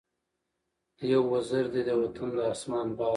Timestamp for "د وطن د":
1.87-2.39